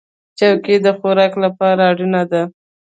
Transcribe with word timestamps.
چوکۍ 0.37 0.75
د 0.85 0.87
خوراک 0.97 1.33
لپاره 1.43 1.81
اړینه 1.91 2.21
ده. 2.31 2.41